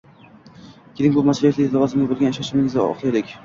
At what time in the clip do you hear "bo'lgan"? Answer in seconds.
2.13-2.35